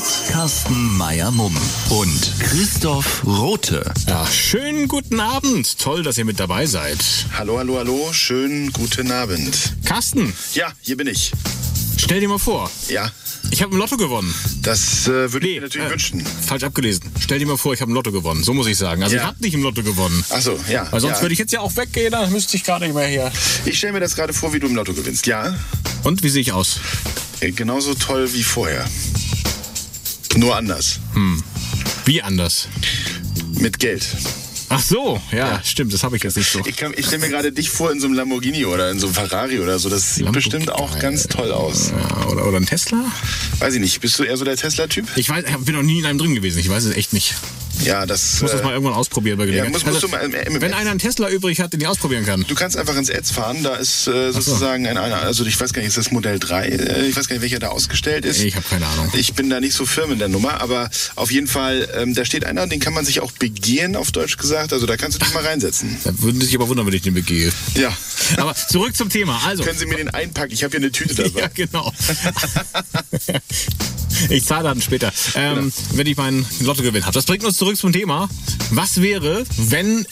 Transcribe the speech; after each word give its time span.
Mit 0.00 0.32
Carsten 0.32 0.96
Meyer-Mumm 0.96 1.54
und 1.90 2.32
Christoph 2.40 3.22
Rote. 3.26 3.84
Ja, 4.08 4.26
schönen 4.26 4.88
guten 4.88 5.20
Abend. 5.20 5.78
Toll, 5.78 6.02
dass 6.02 6.16
ihr 6.16 6.24
mit 6.24 6.40
dabei 6.40 6.64
seid. 6.64 6.96
Hallo, 7.36 7.58
hallo, 7.58 7.76
hallo, 7.76 8.08
schönen 8.10 8.72
guten 8.72 9.12
Abend. 9.12 9.74
Carsten, 9.84 10.32
Ja, 10.54 10.72
hier 10.80 10.96
bin 10.96 11.06
ich. 11.06 11.32
stell 11.98 12.18
dir 12.20 12.28
mal 12.30 12.38
vor, 12.38 12.70
Ja, 12.88 13.10
ich 13.50 13.60
habe 13.62 13.72
im 13.74 13.78
Lotto 13.78 13.98
gewonnen. 13.98 14.34
das 14.62 15.06
äh, 15.06 15.30
würde 15.34 15.46
ich 15.48 15.56
mir 15.56 15.66
natürlich 15.66 15.86
äh, 15.86 15.90
wünschen. 15.90 16.24
Falsch 16.46 16.62
abgelesen. 16.64 17.02
Stell 17.20 17.38
dir 17.38 17.46
mal 17.46 17.58
vor, 17.58 17.74
ich 17.74 17.82
habe 17.82 17.90
im 17.90 17.94
Lotto 17.94 18.10
gewonnen. 18.10 18.42
So 18.42 18.54
muss 18.54 18.68
ich 18.68 18.78
sagen. 18.78 19.02
Also 19.02 19.16
Ja. 19.16 19.20
ich 19.22 19.26
habe 19.28 19.42
nicht 19.42 19.52
im 19.52 19.62
Lotto 19.62 19.82
gewonnen. 19.82 20.24
Ach 20.30 20.40
so, 20.40 20.58
ja. 20.70 20.90
Weil 20.90 21.00
sonst 21.00 21.16
ja. 21.16 21.20
würde 21.22 21.34
ich 21.34 21.38
jetzt 21.38 21.52
ja 21.52 21.60
auch 21.60 21.76
weggehen, 21.76 22.12
dann 22.12 22.32
müsste 22.32 22.56
ich 22.56 22.64
gar 22.64 22.78
nicht 22.80 22.94
mehr 22.94 23.06
hier. 23.06 23.30
Ich 23.66 23.76
stelle 23.76 23.92
mir 23.92 24.00
das 24.00 24.16
gerade 24.16 24.32
vor, 24.32 24.54
wie 24.54 24.60
du 24.60 24.66
im 24.66 24.76
Lotto 24.76 24.94
gewinnst. 24.94 25.26
Ja, 25.26 25.54
Und 26.04 26.22
wie 26.22 26.30
sehe 26.30 26.40
ich 26.40 26.52
aus? 26.52 26.80
äh, 27.40 27.50
genauso 27.52 27.94
toll 27.94 28.32
wie 28.32 28.42
vorher. 28.44 28.86
Nur 30.40 30.56
anders. 30.56 30.98
Wie 32.06 32.22
anders? 32.22 32.66
Mit 33.58 33.78
Geld. 33.78 34.06
Ach 34.70 34.80
so, 34.82 35.20
ja, 35.32 35.60
stimmt, 35.62 35.92
das 35.92 36.02
habe 36.02 36.16
ich 36.16 36.22
jetzt 36.22 36.38
nicht 36.38 36.50
so. 36.50 36.62
Ich, 36.64 36.76
kann- 36.78 36.94
ich 36.96 37.04
stelle 37.04 37.20
mir 37.22 37.28
gerade 37.28 37.52
dich 37.52 37.68
vor 37.68 37.92
in 37.92 38.00
so 38.00 38.06
einem 38.06 38.14
Lamborghini 38.14 38.64
oder 38.64 38.90
in 38.90 38.98
so 38.98 39.08
einem 39.08 39.14
Ferrari 39.16 39.58
oder 39.60 39.78
so. 39.78 39.90
Das 39.90 40.14
sieht 40.14 40.32
bestimmt 40.32 40.70
auch 40.70 40.98
ganz 40.98 41.24
toll 41.26 41.52
aus. 41.52 41.90
Ja, 41.90 42.26
oder, 42.28 42.46
oder 42.46 42.56
ein 42.56 42.64
Tesla? 42.64 43.04
Weiß 43.58 43.74
ich 43.74 43.80
nicht. 43.80 44.00
Bist 44.00 44.18
du 44.18 44.22
eher 44.22 44.38
so 44.38 44.46
der 44.46 44.56
Tesla-Typ? 44.56 45.08
Ich 45.16 45.28
weiß, 45.28 45.44
ich 45.46 45.56
bin 45.58 45.74
noch 45.74 45.82
nie 45.82 45.98
in 45.98 46.06
einem 46.06 46.18
drin 46.18 46.34
gewesen. 46.34 46.58
Ich 46.60 46.70
weiß 46.70 46.84
es 46.84 46.94
echt 46.96 47.12
nicht. 47.12 47.34
Ja, 47.84 48.06
das. 48.06 48.34
Ich 48.36 48.42
muss 48.42 48.50
das 48.52 48.60
äh, 48.60 48.64
mal 48.64 48.72
irgendwann 48.72 48.94
ausprobieren 48.94 49.38
bei 49.38 49.46
Gelegenheit. 49.46 49.72
muss- 49.72 49.84
musst 49.86 50.02
du 50.02 50.08
mal 50.08 50.18
im- 50.18 50.34
im- 50.34 50.60
wenn 50.60 50.74
einer 50.74 50.90
einen 50.90 50.98
Tesla 50.98 51.28
übrig 51.28 51.60
hat, 51.60 51.72
den 51.72 51.80
ich 51.80 51.86
ausprobieren 51.86 52.24
kann. 52.26 52.44
Du 52.48 52.54
kannst 52.54 52.76
einfach 52.76 52.96
ins 52.96 53.10
Ads 53.10 53.30
fahren, 53.30 53.62
da 53.62 53.76
ist 53.76 54.06
äh, 54.06 54.32
sozusagen 54.32 54.86
ein, 54.86 54.98
einer, 54.98 55.16
also 55.22 55.44
ich 55.44 55.58
weiß 55.60 55.72
gar 55.72 55.80
nicht, 55.82 55.88
ist 55.88 55.98
das 55.98 56.10
Modell 56.10 56.38
3, 56.38 56.66
äh, 56.68 57.06
ich 57.06 57.16
weiß 57.16 57.28
gar 57.28 57.36
nicht, 57.36 57.42
welcher 57.42 57.58
da 57.58 57.68
ausgestellt 57.68 58.24
ist. 58.24 58.42
Ich 58.42 58.56
habe 58.56 58.66
keine 58.68 58.86
Ahnung. 58.86 59.10
Ich 59.14 59.34
bin 59.34 59.50
da 59.50 59.60
nicht 59.60 59.74
so 59.74 59.86
firm 59.86 60.12
in 60.12 60.18
der 60.18 60.28
Nummer, 60.28 60.60
aber 60.60 60.90
auf 61.16 61.30
jeden 61.30 61.46
Fall, 61.46 61.88
ähm, 61.96 62.14
da 62.14 62.24
steht 62.24 62.44
einer, 62.44 62.66
den 62.66 62.80
kann 62.80 62.92
man 62.92 63.04
sich 63.04 63.20
auch 63.20 63.32
begehen, 63.32 63.96
auf 63.96 64.12
Deutsch 64.12 64.36
gesagt, 64.36 64.72
also 64.72 64.86
da 64.86 64.96
kannst 64.96 65.20
du 65.20 65.24
dich 65.24 65.34
mal 65.34 65.44
reinsetzen. 65.44 65.96
Da 66.04 66.12
würden 66.20 66.40
Sie 66.40 66.46
sich 66.46 66.54
aber 66.56 66.68
wundern, 66.68 66.86
wenn 66.86 66.94
ich 66.94 67.02
den 67.02 67.14
begehe. 67.14 67.52
Ja. 67.74 67.96
Aber 68.36 68.54
zurück 68.54 68.96
zum 68.96 69.08
Thema. 69.08 69.40
Also. 69.46 69.62
Können 69.64 69.78
Sie 69.78 69.86
mir 69.86 69.96
den 69.96 70.10
einpacken? 70.10 70.52
Ich 70.52 70.62
habe 70.64 70.72
hier 70.72 70.80
eine 70.80 70.92
Tüte 70.92 71.14
dabei. 71.14 71.40
Ja, 71.40 71.48
genau. 71.54 71.92
ich 74.28 74.44
zahle 74.44 74.64
dann 74.64 74.82
später, 74.82 75.12
ähm, 75.34 75.72
wenn 75.94 76.06
ich 76.06 76.16
meinen 76.16 76.44
Lottogewinn 76.60 77.04
habe. 77.04 77.14
Das 77.14 77.24
bringt 77.24 77.44
uns 77.44 77.56
zurück 77.56 77.69
zum 77.76 77.92
Thema. 77.92 78.28
Was 78.70 79.00
wäre, 79.00 79.44
wenn 79.56 80.06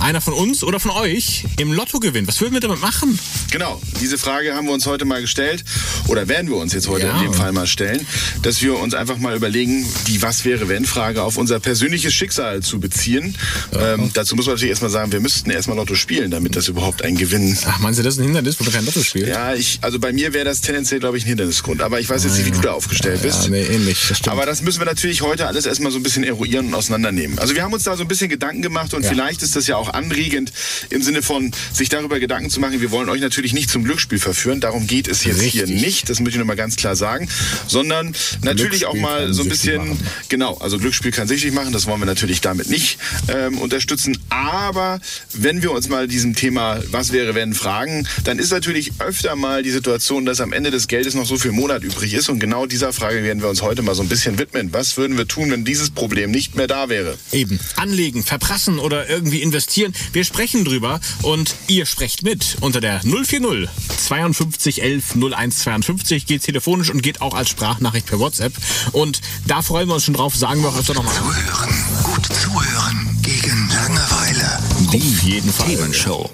einer 0.00 0.20
von 0.20 0.34
uns 0.34 0.62
oder 0.62 0.78
von 0.80 0.90
euch 0.92 1.44
im 1.58 1.72
Lotto 1.72 1.98
gewinnt? 1.98 2.28
Was 2.28 2.40
würden 2.40 2.54
wir 2.54 2.60
damit 2.60 2.80
machen? 2.80 3.18
Genau, 3.50 3.80
diese 4.00 4.18
Frage 4.18 4.54
haben 4.54 4.66
wir 4.66 4.72
uns 4.74 4.86
heute 4.86 5.04
mal 5.04 5.20
gestellt 5.20 5.64
oder 6.06 6.28
werden 6.28 6.48
wir 6.50 6.56
uns 6.56 6.72
jetzt 6.72 6.88
heute 6.88 7.06
Ja. 7.06 7.16
in 7.16 7.24
dem 7.24 7.34
Fall 7.34 7.52
mal 7.52 7.66
stellen, 7.66 8.06
dass 8.42 8.62
wir 8.62 8.78
uns 8.78 8.94
einfach 8.94 9.18
mal 9.18 9.34
überlegen, 9.36 9.86
die 10.06 10.22
Was 10.22 10.44
wäre 10.44 10.68
wenn 10.68 10.84
Frage 10.84 11.22
auf 11.22 11.36
unser 11.36 11.58
persönliches 11.60 12.14
Schicksal 12.14 12.62
zu 12.62 12.78
beziehen. 12.80 13.34
Ähm, 13.78 14.10
dazu 14.14 14.36
muss 14.36 14.46
man 14.46 14.54
natürlich 14.54 14.70
erstmal 14.70 14.90
sagen, 14.90 15.12
wir 15.12 15.20
müssten 15.20 15.50
erstmal 15.50 15.76
Lotto 15.76 15.94
spielen, 15.94 16.30
damit 16.30 16.54
das 16.56 16.68
überhaupt 16.68 17.02
ein 17.02 17.16
Gewinn 17.16 17.56
Ach, 17.66 17.78
meinst 17.80 17.98
du, 17.98 18.02
das 18.02 18.14
ist 18.14 18.20
ein 18.20 18.24
Hindernis, 18.24 18.58
wo 18.60 18.64
man 18.64 18.72
kein 18.72 18.84
Lotto 18.86 19.02
spielt? 19.02 19.28
Ja, 19.28 19.54
ich, 19.54 19.78
also 19.82 19.98
bei 19.98 20.12
mir 20.12 20.32
wäre 20.32 20.44
das 20.44 20.60
tendenziell, 20.60 21.00
glaube 21.00 21.18
ich, 21.18 21.24
ein 21.24 21.28
Hindernisgrund. 21.28 21.82
Aber 21.82 22.00
ich 22.00 22.08
weiß 22.08 22.24
jetzt 22.24 22.36
nicht, 22.36 22.46
wie 22.46 22.50
du 22.52 22.60
da 22.60 22.72
aufgestellt 22.72 23.22
bist. 23.22 23.44
Ja, 23.44 23.50
nee, 23.50 23.62
ähnlich. 23.62 23.98
Das. 24.08 24.26
Aber 24.28 24.46
das 24.46 24.62
müssen 24.62 24.78
wir 24.80 24.86
natürlich 24.86 25.22
heute 25.22 25.46
alles 25.46 25.66
erstmal 25.66 25.90
so 25.92 25.98
ein 25.98 26.02
bisschen 26.02 26.24
eruieren 26.24 26.66
und 26.68 26.74
auseinandernehmen. 26.74 27.38
Also 27.38 27.54
wir 27.54 27.62
haben 27.62 27.72
uns 27.72 27.84
da 27.84 27.96
so 27.96 28.02
ein 28.02 28.08
bisschen 28.08 28.28
Gedanken 28.28 28.62
gemacht 28.62 28.94
und 28.94 29.02
Ja. 29.02 29.08
vielleicht 29.10 29.42
ist 29.42 29.56
das 29.56 29.66
ja 29.66 29.76
auch 29.76 29.87
anregend 29.94 30.52
im 30.90 31.02
Sinne 31.02 31.22
von 31.22 31.52
sich 31.72 31.88
darüber 31.88 32.20
Gedanken 32.20 32.50
zu 32.50 32.60
machen. 32.60 32.80
Wir 32.80 32.90
wollen 32.90 33.08
euch 33.08 33.20
natürlich 33.20 33.52
nicht 33.52 33.70
zum 33.70 33.84
Glücksspiel 33.84 34.18
verführen. 34.18 34.60
Darum 34.60 34.86
geht 34.86 35.08
es 35.08 35.24
jetzt 35.24 35.40
hier 35.42 35.64
Richtig. 35.64 35.80
nicht. 35.82 36.10
Das 36.10 36.20
möchte 36.20 36.36
ich 36.36 36.38
nochmal 36.38 36.56
ganz 36.56 36.76
klar 36.76 36.96
sagen. 36.96 37.28
Sondern 37.66 38.14
natürlich 38.42 38.86
auch 38.86 38.94
mal 38.94 39.32
so 39.32 39.42
ein 39.42 39.48
bisschen, 39.48 39.88
machen. 39.88 40.06
genau, 40.28 40.56
also 40.58 40.78
Glücksspiel 40.78 41.12
kann 41.12 41.28
süchtig 41.28 41.52
machen. 41.52 41.72
Das 41.72 41.86
wollen 41.86 42.00
wir 42.00 42.06
natürlich 42.06 42.40
damit 42.40 42.68
nicht 42.68 42.98
ähm, 43.28 43.58
unterstützen. 43.58 44.18
Aber 44.30 45.00
wenn 45.32 45.62
wir 45.62 45.72
uns 45.72 45.88
mal 45.88 46.08
diesem 46.08 46.34
Thema, 46.34 46.80
was 46.90 47.12
wäre 47.12 47.34
wenn, 47.34 47.54
fragen, 47.54 48.06
dann 48.24 48.38
ist 48.38 48.50
natürlich 48.50 48.92
öfter 48.98 49.36
mal 49.36 49.62
die 49.62 49.70
Situation, 49.70 50.24
dass 50.24 50.40
am 50.40 50.52
Ende 50.52 50.70
des 50.70 50.88
Geldes 50.88 51.14
noch 51.14 51.26
so 51.26 51.36
viel 51.36 51.52
Monat 51.52 51.82
übrig 51.82 52.14
ist. 52.14 52.28
Und 52.28 52.38
genau 52.38 52.66
dieser 52.66 52.92
Frage 52.92 53.22
werden 53.22 53.42
wir 53.42 53.48
uns 53.48 53.62
heute 53.62 53.82
mal 53.82 53.94
so 53.94 54.02
ein 54.02 54.08
bisschen 54.08 54.38
widmen. 54.38 54.72
Was 54.72 54.96
würden 54.96 55.16
wir 55.16 55.26
tun, 55.28 55.50
wenn 55.50 55.64
dieses 55.64 55.90
Problem 55.90 56.30
nicht 56.30 56.56
mehr 56.56 56.66
da 56.66 56.88
wäre? 56.88 57.16
Eben. 57.32 57.58
Anlegen, 57.76 58.22
verprassen 58.22 58.78
oder 58.78 59.08
irgendwie 59.08 59.42
investieren. 59.42 59.77
Wir 60.12 60.24
sprechen 60.24 60.64
drüber 60.64 61.00
und 61.22 61.54
ihr 61.68 61.86
sprecht 61.86 62.22
mit 62.22 62.56
unter 62.60 62.80
der 62.80 63.00
040 63.02 63.68
52 63.96 64.82
11 64.82 65.16
01 65.16 65.58
52. 65.58 66.26
Geht 66.26 66.42
telefonisch 66.42 66.90
und 66.90 67.02
geht 67.02 67.20
auch 67.20 67.34
als 67.34 67.48
Sprachnachricht 67.48 68.06
per 68.06 68.18
WhatsApp. 68.18 68.52
Und 68.92 69.20
da 69.46 69.62
freuen 69.62 69.88
wir 69.88 69.94
uns 69.94 70.04
schon 70.04 70.14
drauf. 70.14 70.34
Sagen 70.34 70.62
wir 70.62 70.68
auch 70.68 70.78
öfter 70.78 70.94
nochmal. 70.94 71.14
Zuhören. 71.14 71.74
Gut 72.02 72.26
zuhören. 72.26 73.18
Gegen 73.22 73.68
Langeweile. 73.68 74.58
Auf 74.88 75.22
jeden 75.22 75.52
Fall. 75.52 75.66
Themenshow. 75.66 76.30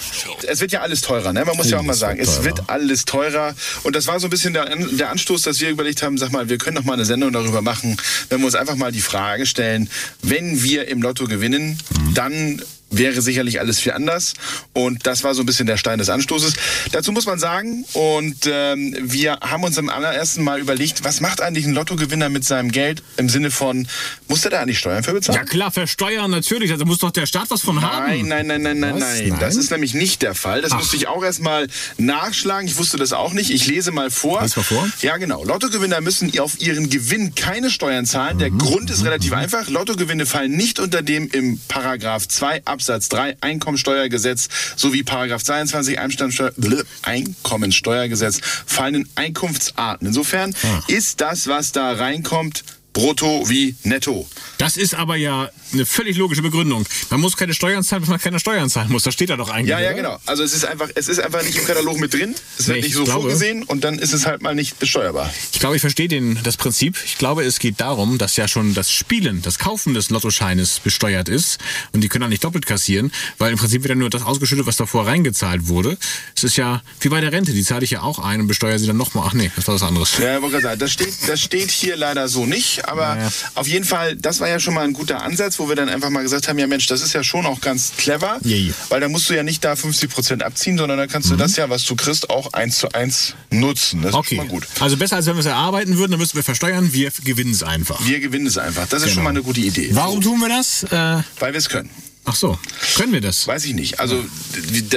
Es 0.47 0.61
wird 0.61 0.73
ja 0.73 0.81
alles 0.81 1.01
teurer, 1.01 1.33
ne? 1.33 1.45
Man 1.45 1.57
muss 1.57 1.71
ja 1.71 1.79
auch 1.79 1.83
mal 1.83 1.95
sagen, 1.95 2.19
wird 2.19 2.29
es 2.29 2.45
wird 2.45 2.69
alles 2.69 3.05
teurer. 3.05 3.55
Und 3.83 3.97
das 3.97 4.07
war 4.07 4.21
so 4.21 4.29
ein 4.29 4.31
bisschen 4.31 4.53
der, 4.53 4.67
der 4.77 5.11
Anstoß, 5.11 5.43
dass 5.43 5.61
wir 5.61 5.71
überlegt 5.71 6.03
haben, 6.03 6.19
sag 6.19 6.31
mal, 6.31 6.49
wir 6.49 6.59
können 6.59 6.77
doch 6.77 6.85
mal 6.85 6.93
eine 6.93 7.05
Sendung 7.05 7.33
darüber 7.33 7.63
machen, 7.63 7.97
wenn 8.29 8.39
wir 8.41 8.47
uns 8.47 8.55
einfach 8.55 8.77
mal 8.77 8.93
die 8.93 9.01
Frage 9.01 9.45
stellen, 9.47 9.91
wenn 10.23 10.63
wir 10.63 10.87
im 10.89 11.03
Lotto 11.03 11.25
gewinnen, 11.25 11.79
dann 12.15 12.63
wäre 12.99 13.23
sicherlich 13.23 13.61
alles 13.61 13.81
viel 13.81 13.93
anders. 13.93 14.35
Und 14.73 15.07
das 15.07 15.25
war 15.25 15.35
so 15.35 15.43
ein 15.43 15.47
bisschen 15.47 15.67
der 15.67 15.77
Stein 15.77 15.99
des 15.99 16.09
Anstoßes. 16.09 16.55
Dazu 16.93 17.13
muss 17.13 17.27
man 17.27 17.39
sagen, 17.39 17.85
und 17.93 18.47
ähm, 18.47 18.97
wir 19.01 19.39
haben 19.41 19.65
uns 19.65 19.79
am 19.79 19.89
allerersten 19.89 20.43
Mal 20.43 20.61
überlegt, 20.61 21.05
was 21.05 21.21
macht 21.21 21.41
eigentlich 21.41 21.67
ein 21.67 21.75
Lottogewinner 21.75 22.29
mit 22.29 22.45
seinem 22.45 22.71
Geld 22.71 23.03
im 23.17 23.29
Sinne 23.29 23.51
von, 23.51 23.87
muss 24.29 24.45
er 24.45 24.51
da 24.51 24.61
eigentlich 24.61 24.79
Steuern 24.79 25.03
für 25.03 25.13
bezahlen? 25.13 25.39
Ja 25.39 25.45
klar, 25.45 25.71
versteuern 25.71 26.31
natürlich. 26.31 26.71
Also 26.73 26.85
muss 26.85 26.99
doch 26.99 27.11
der 27.11 27.27
Staat 27.27 27.51
was 27.51 27.63
von 27.63 27.83
haben. 27.83 28.07
Nein, 28.07 28.29
nein, 28.29 28.47
nein, 28.47 28.63
nein, 28.63 28.81
nein, 28.81 28.95
Was? 28.95 29.01
nein. 29.01 29.29
Nein? 29.29 29.39
Das 29.41 29.57
ist 29.57 29.71
nämlich 29.71 29.95
nicht 29.95 30.23
der 30.23 30.35
Fall. 30.35 30.63
Das 30.63 30.73
musste 30.73 30.97
ich 30.97 31.09
auch 31.09 31.23
erstmal 31.25 31.69
nachschlagen. 31.99 32.67
Ich 32.67 32.77
wusste 32.77 32.97
das 32.97 33.13
auch 33.13 33.33
nicht. 33.33 33.51
Ich 33.51 33.67
lese 33.67 33.91
mal 33.91 34.11
vor. 34.11 34.43
Lies 34.43 34.57
mal 34.57 34.63
vor. 34.63 34.89
Ja, 35.01 35.17
genau. 35.17 35.45
Lottogewinner 35.45 36.01
müssen 36.01 36.37
auf 36.39 36.61
ihren 36.61 36.91
Gewinn 36.91 37.35
keine 37.35 37.71
Steuern 37.71 38.07
zahlen. 38.07 38.37
Mhm. 38.37 38.41
Der 38.41 38.51
Grund 38.51 38.91
ist 38.91 39.05
relativ 39.05 39.33
einfach. 39.33 39.69
Lottogewinne 39.69 40.27
fallen 40.27 40.53
nicht 40.53 40.79
unter 40.79 41.03
dem 41.03 41.29
im 41.31 41.61
Paragraph 41.69 42.29
2 42.29 42.65
Absatz 42.65 42.84
3 43.09 43.37
Einkommensteuergesetz 43.41 44.49
sowie 44.77 45.03
Paragraph 45.03 45.43
22 45.43 45.99
Einkommensteuer, 45.99 46.53
blö, 46.57 46.83
Einkommensteuergesetz 47.03 48.41
fallenden 48.67 49.09
Einkunftsarten. 49.15 50.07
Insofern 50.09 50.55
Ah. 50.63 50.81
ist 50.89 51.21
das, 51.21 51.47
was 51.47 51.73
da 51.73 51.93
reinkommt, 51.93 52.65
brutto 52.95 53.47
wie 53.51 53.75
netto. 53.83 54.27
Das 54.57 54.79
ist 54.79 54.95
aber 54.95 55.17
ja 55.17 55.51
eine 55.73 55.85
völlig 55.85 56.17
logische 56.17 56.41
Begründung. 56.41 56.87
Man 57.11 57.21
muss 57.21 57.37
keine 57.37 57.53
Steuern 57.53 57.83
zahlen, 57.83 58.03
wenn 58.05 58.09
man 58.11 58.21
keine 58.21 58.39
Steuern 58.41 58.71
zahlen 58.71 58.91
muss. 58.91 59.03
Das 59.03 59.13
steht 59.13 59.29
da 59.29 59.37
doch 59.37 59.51
eigentlich. 59.51 59.69
Ja, 59.71 59.81
ja, 59.81 59.89
oder? 59.89 59.97
genau. 59.97 60.19
Also 60.25 60.43
es 60.45 60.55
ist 60.55 60.65
einfach, 60.65 60.89
es 60.95 61.09
ist 61.09 61.19
einfach 61.19 61.43
nicht 61.43 61.59
im 61.59 61.67
Katalog 61.67 61.99
mit 62.01 62.15
drin. 62.15 62.35
Es 62.59 62.69
wird 62.69 62.77
Nee, 62.77 62.83
nicht 62.83 62.91
ich 62.91 62.95
so 62.95 63.05
glaube- 63.05 63.23
vorgesehen 63.23 63.65
und 63.65 63.85
dann 63.85 63.99
ist 63.99 64.13
es 64.15 64.25
halt 64.27 64.41
mal 64.43 64.55
nicht 64.55 64.79
besteuerbar. 64.79 65.31
Ich 65.53 65.59
glaube, 65.61 65.75
ich 65.77 65.81
verstehe 65.83 66.09
den, 66.09 66.39
das 66.45 66.57
Prinzip. 66.57 66.97
Ich 67.05 67.19
glaube, 67.19 67.45
es 67.45 67.59
geht 67.59 67.81
darum, 67.81 68.17
dass 68.17 68.37
ja 68.37 68.49
schon 68.49 68.73
das 68.75 68.91
Spielen, 68.91 69.43
das 69.43 69.59
Kaufen 69.59 69.93
des 69.93 70.09
Lottoscheines 70.11 70.79
besteuert 70.81 71.29
ist. 71.29 71.59
Und 71.93 72.01
die 72.01 72.09
können 72.09 72.25
auch 72.25 72.29
nicht 72.29 72.45
doppelt 72.45 72.65
kassieren, 72.65 73.11
weil 73.39 73.53
im 73.53 73.59
Prinzip 73.59 73.83
wird 73.83 73.91
ja 73.91 73.97
nur 73.97 74.09
das 74.11 74.23
ausgeschüttet, 74.23 74.67
was 74.67 74.77
davor 74.77 75.07
reingezahlt 75.07 75.67
wurde. 75.67 75.99
Es 76.37 76.45
ist 76.45 76.57
ja 76.57 76.81
wie 77.01 77.09
bei 77.09 77.21
der 77.21 77.33
Rente, 77.33 77.53
die 77.53 77.65
zahle 77.65 77.85
ich 77.85 77.91
ja 77.91 78.03
auch 78.03 78.21
ein 78.21 78.41
und 78.41 78.47
besteuere 78.47 78.79
sie 78.79 78.87
dann 78.87 78.97
nochmal. 78.97 79.25
Ach 79.29 79.35
nee, 79.35 79.51
das 79.57 79.67
war 79.67 79.75
was 79.75 79.83
anderes. 79.83 80.17
Ja, 80.19 80.37
ich 80.37 80.43
wollte 80.43 80.53
gerade 80.53 80.63
sagen, 80.63 80.79
das 80.79 80.93
steht, 80.93 81.15
das 81.29 81.41
steht 81.41 81.71
hier 81.73 81.97
leider 81.97 82.29
so 82.29 82.47
nicht. 82.47 82.84
Aber 82.89 83.15
Naja. 83.17 83.29
auf 83.55 83.67
jeden 83.67 83.85
Fall, 83.85 84.17
das 84.17 84.41
war 84.41 84.49
ja 84.49 84.61
schon 84.61 84.75
mal 84.75 84.85
ein 84.85 84.93
guter 84.93 85.23
Ansatz, 85.23 85.59
wo 85.59 85.69
wir 85.69 85.77
dann 85.77 85.89
einfach 85.89 86.11
mal 86.11 86.23
gesagt 86.23 86.49
haben, 86.49 86.59
ja 86.59 86.67
Mensch, 86.67 86.87
das 86.87 87.01
ist 87.03 87.13
ja 87.13 87.23
schon 87.25 87.47
auch 87.47 87.61
ganz 87.61 87.93
clever. 87.97 88.39
Ja. 88.45 88.73
Weil 88.89 89.01
da 89.01 89.09
musst 89.09 89.29
du 89.31 89.35
ja 89.35 89.43
nicht 89.43 89.65
da 89.65 89.77
50 89.77 90.11
Prozent 90.11 90.43
abziehen, 90.43 90.79
sondern 90.79 90.99
da 90.99 91.07
kannst 91.07 91.31
du 91.31 91.37
das 91.37 91.57
ja, 91.57 91.69
was 91.71 91.85
du 91.85 91.97
kriegst, 91.97 92.31
auch 92.31 92.53
eins 92.53 92.79
zu 92.79 92.91
eins 92.93 93.35
nutzen. 93.51 94.03
Das 94.03 94.11
ist 94.11 94.17
Okay. 94.17 94.37
schon 94.37 94.47
mal 94.47 94.51
gut. 94.51 94.67
Also 94.81 94.97
besser 94.97 95.17
als 95.17 95.27
wenn 95.27 95.35
wir 95.37 95.41
es 95.41 95.47
erarbeiten 95.47 95.97
würden, 95.99 96.13
dann 96.13 96.21
müssten 96.21 96.37
wir 96.37 96.45
versteuern. 96.45 96.93
Wir 96.93 97.11
gewinnen 97.25 97.53
es 97.53 97.63
einfach. 97.63 98.05
Wir 98.07 98.21
gewinnen 98.21 98.47
es 98.47 98.59
einfach. 98.59 98.87
Das 98.89 99.01
ist 99.01 99.05
Genau. 99.07 99.15
schon 99.15 99.25
mal 99.25 99.31
eine 99.31 99.43
gute 99.43 99.61
Idee. 99.61 99.91
Warum 99.93 100.21
tun 100.21 100.39
wir 100.41 100.49
das? 100.49 100.85
Äh, 100.85 101.23
Weil 101.41 101.53
wir 101.53 101.59
es 101.59 101.69
können. 101.69 101.91
Ach 102.27 102.35
so, 102.35 102.59
können 102.97 103.13
wir 103.13 103.21
das? 103.21 103.47
Weiß 103.47 103.65
ich 103.67 103.75
nicht. 103.75 104.01
Also 104.01 104.25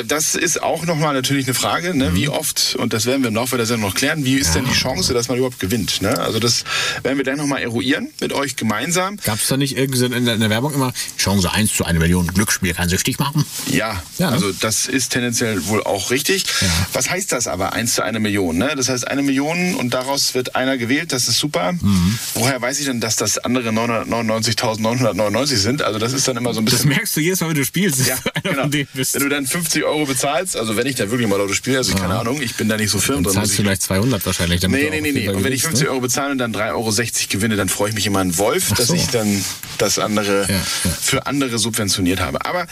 das 0.08 0.36
ist 0.36 0.64
auch 0.64 0.86
nochmal 0.86 1.14
natürlich 1.14 1.46
eine 1.46 1.54
Frage, 1.54 1.96
ne? 1.96 2.16
wie 2.16 2.30
oft, 2.30 2.76
und 2.80 2.94
das 2.94 3.06
werden 3.06 3.22
wir 3.24 3.28
im 3.30 3.36
Laufe 3.36 3.58
der 3.58 3.66
Sendung 3.66 3.90
noch 3.90 3.96
klären, 3.96 4.24
wie 4.24 4.36
ist 4.36 4.56
denn 4.56 4.66
die 4.66 4.74
Chance, 4.74 5.14
dass 5.14 5.28
man 5.28 5.38
überhaupt 5.38 5.60
gewinnt? 5.60 6.02
Ne? 6.02 6.18
Also 6.20 6.40
das 6.40 6.64
werden 7.04 7.18
wir 7.18 7.26
dann 7.26 7.38
nochmal 7.38 7.62
eruieren 7.62 8.10
mit 8.22 8.32
euch 8.32 8.56
gemeinsam. 8.56 9.18
Gab 9.26 9.40
es 9.42 9.48
da 9.48 9.58
nicht 9.58 9.76
irgendwie 9.78 10.00
so 10.00 10.06
in 10.06 10.26
der, 10.26 10.50
Werbung 10.50 10.74
immer 10.74 10.94
Chance 11.18 11.52
1 11.52 11.74
zu 11.76 11.84
1 11.84 12.00
Million 12.00 12.28
Glücksspiel 12.28 12.74
kann 12.74 12.88
süchtig 12.88 13.20
machen? 13.20 13.46
Ja, 13.70 14.02
Ja, 14.18 14.28
ne? 14.30 14.34
also 14.34 14.52
das 14.54 14.88
ist 14.88 15.10
tendenziell 15.10 15.68
wohl 15.68 15.84
auch 15.84 16.12
richtig. 16.12 16.46
Ja. 16.62 16.68
Was 16.94 17.10
heißt 17.10 17.32
das 17.34 17.48
aber, 17.48 17.74
eins 17.74 17.96
zu 17.96 18.04
einer 18.04 18.20
Million? 18.20 18.58
Ne? 18.58 18.74
Das 18.78 18.88
heißt 18.88 19.06
eine 19.08 19.22
Million 19.22 19.76
und 19.76 19.94
daraus 19.94 20.34
wird 20.34 20.56
einer 20.56 20.78
gewählt, 20.78 21.12
das 21.12 21.28
ist 21.28 21.40
super. 21.40 21.74
Mhm. 21.74 22.18
Woher 22.36 22.62
weiß 22.62 22.80
ich 22.80 22.86
denn, 22.86 23.02
dass 23.02 23.18
das 23.18 23.38
andere 23.38 23.70
999.999 23.72 25.56
sind? 25.58 25.82
Also 25.82 26.00
das 26.00 26.14
ist 26.14 26.28
dann 26.28 26.38
immer 26.38 26.54
so 26.54 26.62
ein 26.62 26.66
Das 26.66 26.76
bisschen... 26.76 26.90
merkst 26.90 27.17
du 27.18 27.22
jedes 27.22 27.42
Mal, 27.42 27.50
wenn 27.50 27.56
du 27.56 27.66
spielst, 27.66 28.00
dass 28.00 28.08
Ja, 28.08 28.18
genau. 28.44 28.70
Wenn 28.72 29.22
du 29.22 29.30
dann 29.30 29.46
50 29.46 29.84
Euro 29.84 30.06
bezahlst, 30.06 30.56
also 30.56 30.78
wenn 30.78 30.88
ich 30.88 30.96
da 30.96 31.10
wirklich 31.10 31.28
mal 31.28 31.38
Lotto 31.38 31.54
spiele, 31.54 31.78
also 31.80 31.94
keine 31.96 32.18
Ahnung, 32.20 32.42
ich 32.42 32.56
bin 32.56 32.70
da 32.70 32.78
nicht 32.78 32.90
so 32.92 33.00
firm 33.00 33.24
Dann 33.24 33.34
zahlst 33.34 33.58
du 33.58 33.62
ich- 33.62 33.66
gleich 33.66 33.80
200 33.80 34.26
wahrscheinlich. 34.26 34.62
Damit 34.62 34.80
Nee, 34.82 34.90
nee, 34.90 35.02
nee, 35.02 35.12
nee. 35.12 35.30
Und 35.30 35.44
wenn 35.44 35.52
ich 35.54 35.62
gewinnst, 35.64 35.82
50 35.82 35.84
ne? 35.86 35.90
Euro 35.92 36.02
bezahle 36.02 36.32
und 36.32 36.38
dann 36.38 36.54
3,60 36.54 36.72
Euro 36.74 37.28
gewinne, 37.30 37.56
dann 37.56 37.70
freue 37.70 37.90
ich 37.90 37.96
mich 37.96 38.06
immer 38.06 38.20
einen 38.20 38.38
Wolf, 38.38 38.70
dass 38.74 38.88
so. 38.88 38.94
ich 38.94 39.08
dann 39.08 39.44
das 39.78 40.00
andere 40.00 40.44
Ja, 40.48 40.56
ja. 40.56 40.90
für 41.02 41.26
andere 41.26 41.58
subventioniert 41.60 42.20
habe. 42.20 42.46
Aber 42.46 42.68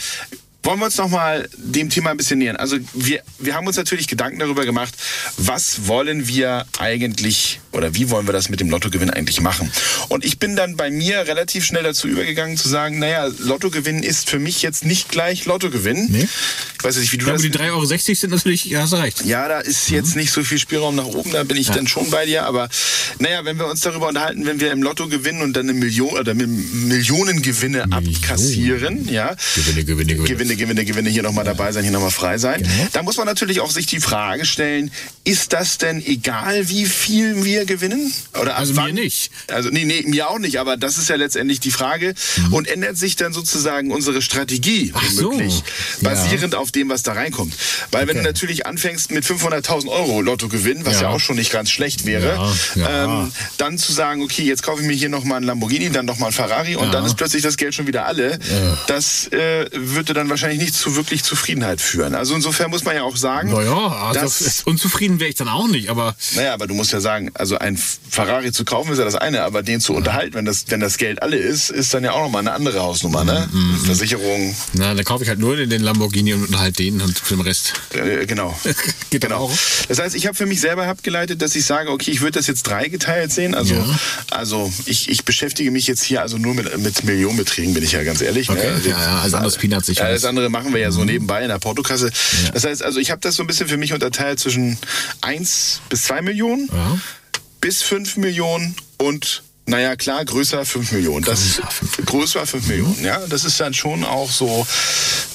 wollen 0.63 0.79
wir 0.79 0.85
uns 0.85 0.97
nochmal 0.97 1.47
dem 1.57 1.89
Thema 1.91 2.09
ein 2.11 2.17
bisschen 2.17 2.39
nähern. 2.39 2.55
Also 2.55 2.77
wir, 2.93 3.21
wir 3.39 3.53
haben 3.53 3.67
uns 3.67 3.77
natürlich 3.77 4.07
Gedanken 4.07 4.39
darüber 4.39 4.65
gemacht, 4.65 4.93
was 5.37 5.87
wollen 5.87 6.27
wir 6.27 6.65
eigentlich 6.79 7.59
oder 7.75 7.93
wie 7.95 8.09
wollen 8.09 8.27
wir 8.27 8.33
das 8.33 8.49
mit 8.49 8.59
dem 8.59 8.69
Lottogewinn 8.69 9.09
eigentlich 9.09 9.41
machen. 9.41 9.71
Und 10.09 10.25
ich 10.25 10.39
bin 10.39 10.55
dann 10.55 10.75
bei 10.75 10.89
mir 10.89 11.27
relativ 11.27 11.65
schnell 11.65 11.83
dazu 11.83 12.07
übergegangen 12.07 12.57
zu 12.57 12.69
sagen, 12.69 12.99
naja, 12.99 13.29
Lottogewinn 13.39 14.01
ist 14.03 14.29
für 14.29 14.39
mich 14.39 14.61
jetzt 14.61 14.85
nicht 14.85 15.09
gleich 15.09 15.45
Lottogewinn. 15.45 16.07
Nee. 16.09 16.27
Ich 16.77 16.83
weiß 16.83 16.97
nicht, 16.97 17.11
wie 17.11 17.17
du 17.17 17.25
Ja, 17.25 17.33
aber 17.33 17.41
das 17.41 17.51
die 17.51 17.57
3,60 17.57 17.71
Euro 17.71 17.85
sind 17.85 18.31
natürlich, 18.31 18.65
ja, 18.65 18.81
hast 18.81 18.93
du 18.93 18.97
recht. 18.97 19.25
ja, 19.25 19.47
da 19.47 19.59
ist 19.59 19.89
jetzt 19.89 20.15
nicht 20.15 20.31
so 20.31 20.43
viel 20.43 20.57
Spielraum 20.59 20.95
nach 20.95 21.05
oben, 21.05 21.31
da 21.31 21.43
bin 21.43 21.57
ich 21.57 21.67
dann 21.67 21.87
schon 21.87 22.09
bei 22.09 22.25
dir. 22.25 22.43
Aber 22.45 22.69
naja, 23.19 23.43
wenn 23.45 23.57
wir 23.57 23.67
uns 23.67 23.81
darüber 23.81 24.07
unterhalten, 24.07 24.45
wenn 24.45 24.59
wir 24.59 24.71
im 24.71 24.83
Lotto 24.83 25.07
gewinnen 25.07 25.41
und 25.41 25.53
dann 25.53 25.69
eine 25.69 25.77
Million 25.77 26.17
oder 26.17 26.33
Millionengewinne 26.33 27.85
abkassieren, 27.91 29.07
ja. 29.09 29.35
Gewinne, 29.55 29.83
Gewinne, 29.83 30.15
Gewinne. 30.15 30.29
Gewinne, 30.29 30.55
Gewinne, 30.55 30.85
Gewinne, 30.85 31.09
hier 31.09 31.23
nochmal 31.23 31.45
dabei 31.45 31.71
sein, 31.71 31.83
hier 31.83 31.91
nochmal 31.91 32.11
frei 32.11 32.37
sein. 32.37 32.61
Genau. 32.61 32.87
Da 32.93 33.03
muss 33.03 33.17
man 33.17 33.25
natürlich 33.25 33.59
auch 33.61 33.71
sich 33.71 33.85
die 33.85 33.99
Frage 33.99 34.45
stellen, 34.45 34.91
ist 35.23 35.53
das 35.53 35.77
denn 35.77 36.05
egal, 36.05 36.69
wie 36.69 36.85
viel 36.85 37.43
wir 37.43 37.64
gewinnen? 37.65 38.11
Oder 38.39 38.57
Also 38.57 38.73
mir 38.73 38.81
wann? 38.81 38.93
nicht. 38.93 39.31
Also 39.49 39.69
nee, 39.69 39.85
nee, 39.85 40.03
mir 40.07 40.29
auch 40.29 40.39
nicht, 40.39 40.59
aber 40.59 40.77
das 40.77 40.97
ist 40.97 41.09
ja 41.09 41.15
letztendlich 41.15 41.59
die 41.59 41.71
Frage. 41.71 42.13
Und 42.51 42.67
ändert 42.67 42.97
sich 42.97 43.15
dann 43.15 43.33
sozusagen 43.33 43.91
unsere 43.91 44.21
Strategie 44.21 44.85
Mhm. 44.85 44.91
Ach 44.95 45.09
so. 45.11 45.25
womöglich, 45.31 45.63
Ja. 46.01 46.09
basierend 46.09 46.55
auf 46.55 46.71
dem, 46.71 46.89
was 46.89 47.03
da 47.03 47.13
reinkommt. 47.13 47.53
Weil 47.91 48.07
wenn 48.07 48.15
du 48.15 48.21
Okay. 48.21 48.29
natürlich 48.29 48.65
anfängst 48.65 49.11
mit 49.11 49.25
500.000 49.25 49.89
Euro 49.91 50.21
Lotto 50.21 50.47
gewinnen, 50.47 50.85
was 50.85 50.95
ja. 50.95 51.01
Ja. 51.03 51.09
auch 51.09 51.19
schon 51.19 51.35
nicht 51.35 51.51
ganz 51.51 51.69
schlecht 51.71 52.05
wäre, 52.05 52.35
Ja, 52.75 52.81
ja. 52.81 53.05
Ähm, 53.21 53.31
dann 53.57 53.77
zu 53.77 53.91
sagen, 53.93 54.21
okay, 54.23 54.43
jetzt 54.43 54.63
kaufe 54.63 54.81
ich 54.81 54.87
mir 54.87 54.93
hier 54.93 55.09
nochmal 55.09 55.37
einen 55.37 55.45
Lamborghini, 55.45 55.89
dann 55.91 56.05
nochmal 56.05 56.27
einen 56.27 56.33
Ferrari 56.35 56.75
und 56.75 56.85
Ja. 56.87 56.91
dann 56.91 57.05
ist 57.05 57.15
plötzlich 57.15 57.41
das 57.43 57.57
Geld 57.57 57.75
schon 57.75 57.87
wieder 57.87 58.05
alle, 58.05 58.39
das 58.87 59.27
äh, 59.27 59.65
würde 59.73 60.13
dann 60.13 60.29
wahrscheinlich 60.29 60.59
nicht 60.59 60.75
zu 60.75 60.95
wirklich 60.95 61.23
Zufriedenheit 61.23 61.81
führen. 61.81 62.15
Also 62.15 62.35
insofern 62.35 62.69
muss 62.69 62.83
man 62.83 62.95
ja 62.95 63.03
auch 63.03 63.17
sagen, 63.17 63.51
Naja, 63.51 64.11
also 64.15 64.29
unzufrieden 64.65 65.19
wäre 65.19 65.29
ich 65.29 65.35
dann 65.35 65.47
auch 65.49 65.67
nicht, 65.67 65.89
aber 65.89 66.15
naja, 66.35 66.53
aber 66.53 66.67
du 66.67 66.73
musst 66.73 66.91
ja 66.91 66.99
sagen, 67.01 67.31
also 67.33 67.54
ein 67.61 67.77
Ferrari 67.77 68.51
zu 68.51 68.65
kaufen 68.65 68.91
ist 68.91 68.97
ja 68.99 69.05
das 69.05 69.15
eine, 69.15 69.43
aber 69.43 69.63
den 69.63 69.79
zu 69.81 69.93
unterhalten, 69.93 70.35
wenn 70.35 70.45
das, 70.45 70.65
wenn 70.69 70.79
das 70.79 70.97
Geld 70.97 71.21
alle 71.21 71.37
ist, 71.37 71.69
ist 71.69 71.93
dann 71.93 72.03
ja 72.03 72.11
auch 72.13 72.21
nochmal 72.23 72.41
eine 72.41 72.53
andere 72.53 72.81
Hausnummer, 72.81 73.23
ne? 73.23 73.47
Mhm, 73.51 73.77
Versicherung, 73.85 74.55
na, 74.73 74.93
dann 74.93 75.03
kaufe 75.05 75.23
ich 75.23 75.29
halt 75.29 75.39
nur 75.39 75.55
den, 75.55 75.81
Lamborghini 75.81 76.33
und 76.33 76.57
halt 76.57 76.79
den 76.79 77.01
und 77.01 77.17
für 77.19 77.35
den 77.35 77.41
Rest. 77.41 77.73
äh, 77.93 78.25
genau. 78.25 78.57
Geht 79.09 79.21
genau. 79.21 79.37
auch? 79.45 79.51
Das 79.87 79.99
heißt, 79.99 80.15
ich 80.15 80.25
habe 80.27 80.35
für 80.35 80.45
mich 80.45 80.61
selber 80.61 80.87
abgeleitet, 80.87 81.41
dass 81.41 81.55
ich 81.55 81.65
sage, 81.65 81.91
okay, 81.91 82.11
ich 82.11 82.21
würde 82.21 82.33
das 82.39 82.47
jetzt 82.47 82.63
dreigeteilt 82.63 83.31
sehen. 83.31 83.53
Also, 83.55 83.75
Ja. 83.75 83.99
also 84.31 84.71
ich, 84.85 85.09
ich 85.09 85.25
beschäftige 85.25 85.71
mich 85.71 85.87
jetzt 85.87 86.03
hier 86.03 86.21
also 86.21 86.37
nur 86.37 86.53
mit, 86.53 86.77
mit 86.79 87.03
Millionenbeträgen, 87.03 87.73
bin 87.73 87.83
ich 87.83 87.91
ja 87.93 88.03
ganz 88.03 88.21
ehrlich. 88.21 88.49
Okay, 88.49 88.61
ne? 88.65 88.81
ja, 88.89 88.99
ja, 89.01 89.19
also 89.21 89.37
anderes 89.37 89.57
Peanuts, 89.57 89.89
ich 89.89 89.97
Ja, 89.99 90.05
weiß. 90.05 90.21
das 90.21 90.25
andere 90.29 90.49
machen 90.49 90.73
wir 90.73 90.79
ja 90.81 90.89
Mhm. 90.89 90.93
so 90.93 91.03
nebenbei 91.05 91.41
in 91.41 91.49
der 91.49 91.59
Portokasse. 91.59 92.11
Das 92.53 92.63
heißt, 92.63 92.83
also 92.83 92.99
ich 92.99 93.11
habe 93.11 93.21
das 93.21 93.35
so 93.35 93.43
ein 93.43 93.47
bisschen 93.47 93.67
für 93.67 93.77
mich 93.77 93.93
unterteilt 93.93 94.39
zwischen 94.39 94.77
1 95.21 95.81
bis 95.89 96.03
2 96.03 96.21
Millionen 96.21 96.69
Ja. 96.71 96.99
Bis 97.65 97.81
5 97.81 98.17
Millionen 98.17 98.75
und 98.99 99.41
naja, 99.65 99.95
klar, 99.95 100.23
größer 100.23 100.63
5 100.67 100.91
Millionen. 100.91 101.25
Das 101.25 101.39
Größer 101.39 101.71
fünf 101.71 101.97
Mhm. 101.97 102.05
größer 102.05 102.45
5 102.45 102.67
Millionen, 102.67 103.03
ja. 103.03 103.19
Das 103.27 103.43
ist 103.43 103.59
dann 103.59 103.73
schon 103.73 104.03
auch 104.03 104.29
so 104.29 104.67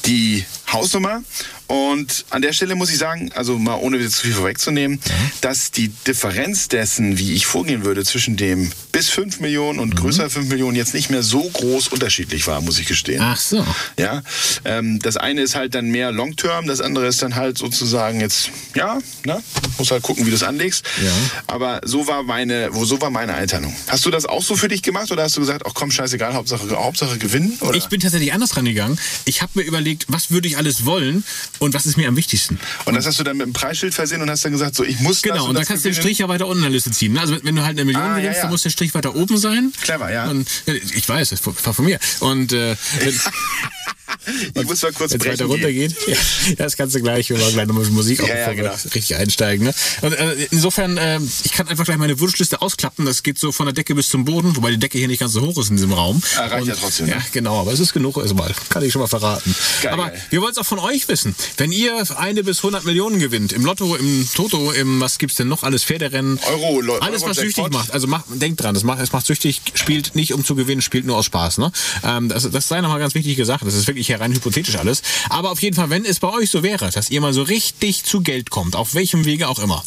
die 0.04 0.44
Hausnummer. 0.72 1.24
Und 1.70 2.24
an 2.30 2.42
der 2.42 2.52
Stelle 2.52 2.74
muss 2.74 2.90
ich 2.90 2.98
sagen, 2.98 3.30
also 3.36 3.56
mal 3.56 3.76
ohne 3.76 4.00
zu 4.08 4.22
viel 4.22 4.32
vorwegzunehmen, 4.32 4.98
dass 5.40 5.70
die 5.70 5.86
Differenz 6.04 6.66
dessen, 6.66 7.16
wie 7.16 7.34
ich 7.34 7.46
vorgehen 7.46 7.84
würde, 7.84 8.04
zwischen 8.04 8.36
dem 8.36 8.72
bis 8.90 9.08
5 9.08 9.38
Millionen 9.38 9.78
und 9.78 9.94
größer 9.94 10.28
5 10.28 10.48
Millionen 10.48 10.76
jetzt 10.76 10.94
nicht 10.94 11.10
mehr 11.10 11.22
so 11.22 11.48
groß 11.48 11.86
unterschiedlich 11.88 12.48
war, 12.48 12.60
muss 12.60 12.80
ich 12.80 12.86
gestehen. 12.86 13.22
Ach 13.22 13.36
so. 13.36 13.64
Ja, 13.96 14.24
ähm, 14.64 14.98
das 14.98 15.16
eine 15.16 15.42
ist 15.42 15.54
halt 15.54 15.76
dann 15.76 15.86
mehr 15.86 16.10
Long-Term, 16.10 16.66
das 16.66 16.80
andere 16.80 17.06
ist 17.06 17.22
dann 17.22 17.36
halt 17.36 17.56
sozusagen 17.56 18.20
jetzt, 18.20 18.50
ja, 18.74 18.98
ne, 19.24 19.40
muss 19.78 19.92
halt 19.92 20.02
gucken, 20.02 20.26
wie 20.26 20.30
du 20.30 20.36
es 20.36 20.42
anlegst. 20.42 20.84
Ja. 21.04 21.12
Aber 21.46 21.82
so 21.84 22.08
war 22.08 22.24
meine, 22.24 22.70
wo 22.72 22.84
so 22.84 23.00
war 23.00 23.10
meine 23.10 23.34
Einteilung. 23.34 23.72
Hast 23.86 24.04
du 24.04 24.10
das 24.10 24.26
auch 24.26 24.42
so 24.42 24.56
für 24.56 24.66
dich 24.66 24.82
gemacht 24.82 25.12
oder 25.12 25.22
hast 25.22 25.36
du 25.36 25.40
gesagt, 25.40 25.62
ach 25.64 25.74
komm, 25.74 25.92
scheißegal, 25.92 26.34
Hauptsache, 26.34 26.68
Hauptsache 26.70 27.16
gewinnen? 27.18 27.56
Oder? 27.60 27.76
Ich 27.76 27.86
bin 27.86 28.00
tatsächlich 28.00 28.32
anders 28.32 28.56
rangegangen. 28.56 28.98
Ich 29.24 29.40
habe 29.40 29.52
mir 29.54 29.62
überlegt, 29.62 30.06
was 30.08 30.32
würde 30.32 30.48
ich 30.48 30.56
alles 30.56 30.84
wollen 30.84 31.22
und 31.60 31.72
was 31.74 31.86
ist 31.86 31.96
mir 31.96 32.08
am 32.08 32.16
wichtigsten. 32.16 32.58
und 32.86 32.94
das 32.96 33.06
hast 33.06 33.20
du 33.20 33.22
dann 33.22 33.36
mit 33.36 33.44
einem 33.44 33.52
Preisschild 33.52 33.94
versehen 33.94 34.20
und 34.20 34.28
hast 34.28 34.44
dann 34.44 34.50
gesagt, 34.52 34.74
so 34.74 34.82
ich 34.84 34.98
muss 35.00 35.22
das 35.22 35.30
Genau, 35.30 35.44
und 35.44 35.50
und 35.50 35.54
da 35.54 35.60
das 35.60 35.68
kannst 35.68 35.84
du 35.84 35.90
den. 35.90 35.94
Strich 35.94 36.18
ja 36.18 36.28
weiter 36.28 36.46
unten 36.48 36.58
in 36.58 36.64
der 36.64 36.72
Liste 36.72 36.90
ziehen. 36.90 37.12
ne? 37.12 37.20
Also 37.20 37.36
wenn 37.42 37.54
du 37.54 37.62
halt 37.62 37.78
eine 37.78 37.84
Million 37.84 38.02
Ah, 38.02 38.08
ja, 38.16 38.16
gewinnst, 38.16 38.36
ja. 38.38 38.42
dann 38.42 38.50
muss 38.50 38.62
der 38.62 38.70
Strich 38.70 38.92
weiter 38.94 39.14
oben 39.14 39.38
sein. 39.38 39.72
Clever, 39.80 40.12
ja. 40.12 40.28
Und, 40.28 40.48
ja, 40.66 40.74
ich 40.74 41.08
weiß, 41.08 41.30
das 41.30 41.46
war 41.46 41.54
von 41.74 41.84
mir. 41.84 42.00
Und 42.18 42.52
äh, 42.52 42.74
Ich 44.54 44.64
muss 44.64 44.82
mal 44.82 44.92
kurz 44.92 45.12
Wenn 45.12 45.20
es 45.20 45.26
weiter 45.26 45.44
runtergeht, 45.46 45.94
ja, 46.06 46.16
das 46.56 46.76
kannst 46.76 46.94
du 46.94 47.00
gleich, 47.00 47.30
wir 47.30 47.36
gleich 47.36 47.66
nochmal 47.66 47.84
Musik 47.86 48.20
Ja, 48.20 48.36
ja, 48.36 48.46
wir 48.48 48.54
genau. 48.54 48.74
richtig 48.94 49.16
einsteigen. 49.16 49.66
Ne? 49.66 49.74
Und, 50.02 50.12
äh, 50.12 50.46
insofern, 50.50 50.96
äh, 50.96 51.18
ich 51.44 51.52
kann 51.52 51.68
einfach 51.68 51.84
gleich 51.84 51.96
meine 51.98 52.18
Wunschliste 52.20 52.60
ausklappen. 52.62 53.04
Das 53.06 53.22
geht 53.22 53.38
so 53.38 53.52
von 53.52 53.66
der 53.66 53.72
Decke 53.72 53.94
bis 53.94 54.08
zum 54.08 54.24
Boden, 54.24 54.56
wobei 54.56 54.70
die 54.70 54.78
Decke 54.78 54.98
hier 54.98 55.08
nicht 55.08 55.20
ganz 55.20 55.32
so 55.32 55.40
hoch 55.42 55.58
ist 55.58 55.70
in 55.70 55.76
diesem 55.76 55.92
Raum. 55.92 56.22
Ah, 56.36 56.46
reicht 56.46 56.66
ja 56.66 56.74
trotzdem, 56.74 57.06
ne? 57.06 57.12
Ja, 57.12 57.22
genau, 57.32 57.60
aber 57.60 57.72
es 57.72 57.80
ist 57.80 57.92
genug 57.92 58.16
erstmal. 58.16 58.54
Kann 58.68 58.82
ich 58.82 58.92
schon 58.92 59.00
mal 59.00 59.08
verraten. 59.08 59.54
Geil, 59.82 59.92
aber 59.92 60.10
geil. 60.10 60.22
wir 60.30 60.42
wollen 60.42 60.52
es 60.52 60.58
auch 60.58 60.66
von 60.66 60.78
euch 60.78 61.08
wissen. 61.08 61.34
Wenn 61.56 61.72
ihr 61.72 62.04
eine 62.18 62.44
bis 62.44 62.58
100 62.58 62.84
Millionen 62.84 63.18
gewinnt, 63.18 63.52
im 63.52 63.64
Lotto, 63.64 63.96
im 63.96 64.28
Toto, 64.34 64.72
im, 64.72 65.00
was 65.00 65.18
gibt's 65.18 65.36
denn 65.36 65.48
noch, 65.48 65.62
alles 65.62 65.84
Pferderennen, 65.84 66.38
Euro, 66.48 66.80
Lo- 66.80 66.98
alles, 66.98 67.22
was 67.22 67.38
süchtig 67.38 67.70
macht. 67.70 67.90
Also 67.92 68.06
macht, 68.06 68.24
denkt 68.28 68.62
dran, 68.62 68.74
das 68.74 68.84
macht, 68.84 69.00
es 69.00 69.12
macht 69.12 69.26
süchtig, 69.26 69.60
spielt 69.74 70.14
nicht 70.14 70.34
um 70.34 70.44
zu 70.44 70.54
gewinnen, 70.54 70.82
spielt 70.82 71.06
nur 71.06 71.16
aus 71.16 71.26
Spaß. 71.26 71.58
Ne? 71.58 71.72
Ähm, 72.04 72.28
das, 72.28 72.48
das 72.50 72.68
sei 72.68 72.80
nochmal 72.80 72.98
ganz 72.98 73.14
wichtig 73.14 73.36
gesagt. 73.36 73.64
Das 73.64 73.74
ist 73.74 73.86
wirklich 73.86 74.09
hier 74.10 74.20
rein 74.20 74.32
hypothetisch 74.32 74.76
alles. 74.76 75.02
Aber 75.28 75.50
auf 75.50 75.62
jeden 75.62 75.76
Fall, 75.76 75.90
wenn 75.90 76.04
es 76.04 76.18
bei 76.18 76.28
euch 76.28 76.50
so 76.50 76.62
wäre, 76.62 76.90
dass 76.90 77.10
ihr 77.10 77.20
mal 77.20 77.32
so 77.32 77.42
richtig 77.42 78.04
zu 78.04 78.20
Geld 78.20 78.50
kommt, 78.50 78.74
auf 78.74 78.94
welchem 78.94 79.24
Wege 79.24 79.48
auch 79.48 79.60
immer, 79.60 79.84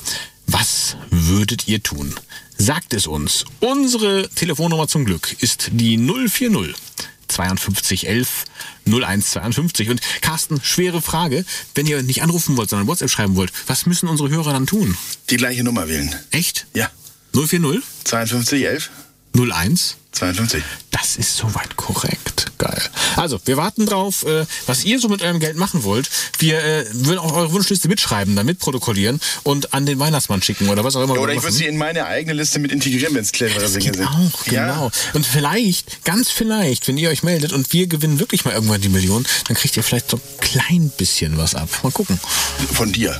was 0.48 0.96
würdet 1.10 1.68
ihr 1.68 1.84
tun? 1.84 2.16
Sagt 2.58 2.94
es 2.94 3.08
uns. 3.08 3.46
Unsere 3.60 4.30
Telefonnummer 4.30 4.88
zum 4.88 5.04
Glück 5.06 5.36
ist 5.42 5.70
die 5.72 5.98
040 5.98 6.76
52 7.28 8.08
11 8.08 8.46
01 8.86 9.32
52. 9.32 9.90
Und 9.90 10.02
Carsten, 10.22 10.62
schwere 10.64 11.02
Frage. 11.02 11.46
Wenn 11.76 11.86
ihr 11.86 12.02
nicht 12.04 12.22
anrufen 12.22 12.56
wollt, 12.56 12.70
sondern 12.70 12.88
WhatsApp 12.88 13.10
schreiben 13.10 13.36
wollt, 13.36 13.52
was 13.68 13.86
müssen 13.86 14.08
unsere 14.08 14.30
Hörer 14.30 14.54
dann 14.54 14.68
tun? 14.68 14.98
Die 15.30 15.38
gleiche 15.38 15.64
Nummer 15.64 15.90
wählen. 15.90 16.14
Echt? 16.32 16.66
Ja. 16.74 16.90
040 17.34 17.82
52, 18.06 18.66
11, 18.66 18.90
01 19.36 19.98
52. 20.12 20.64
Das 20.92 21.18
ist 21.18 21.36
soweit 21.36 21.76
korrekt. 21.76 22.33
Geil. 22.64 22.82
Also, 23.18 23.42
wir 23.44 23.58
warten 23.58 23.86
drauf, 23.86 24.26
äh, 24.26 24.46
was 24.68 24.86
ihr 24.86 24.98
so 24.98 25.10
mit 25.10 25.22
eurem 25.22 25.42
Geld 25.42 25.58
machen 25.58 25.84
wollt. 25.84 26.10
Wir 26.40 26.64
äh, 26.64 26.86
würden 26.94 27.20
auch 27.20 27.34
eure 27.34 27.52
Wunschliste 27.52 27.90
mitschreiben, 27.90 28.38
dann 28.38 28.46
mitprotokollieren 28.46 29.20
und 29.44 29.74
an 29.74 29.86
den 29.86 30.00
Weihnachtsmann 30.00 30.42
schicken 30.42 30.70
oder 30.70 30.86
was 30.86 30.96
auch 30.96 31.04
immer. 31.04 31.20
Oder 31.20 31.34
ich 31.34 31.44
würde 31.44 31.54
sie 31.54 31.66
in 31.66 31.76
meine 31.78 32.06
eigene 32.06 32.32
Liste 32.32 32.60
mit 32.60 32.72
integrieren, 32.72 33.16
wenn 33.16 33.24
es 33.24 33.34
clevere 33.34 33.70
Dinge 33.70 33.94
sind. 33.94 34.08
auch, 34.08 34.46
genau. 34.46 34.90
Und 35.12 35.26
vielleicht, 35.26 36.06
ganz 36.06 36.30
vielleicht, 36.30 36.88
wenn 36.88 36.98
ihr 36.98 37.10
euch 37.10 37.22
meldet 37.22 37.52
und 37.52 37.74
wir 37.74 37.88
gewinnen 37.88 38.20
wirklich 38.20 38.46
mal 38.46 38.54
irgendwann 38.54 38.80
die 38.80 38.90
Million, 38.90 39.26
dann 39.50 39.58
kriegt 39.58 39.76
ihr 39.76 39.84
vielleicht 39.84 40.10
so 40.12 40.18
ein 40.18 40.22
klein 40.40 40.92
bisschen 40.98 41.38
was 41.38 41.56
ab. 41.56 41.68
Mal 41.84 41.92
gucken. 41.92 42.18
Ja, 42.60 42.76
von 42.76 42.94
dir. 42.94 43.20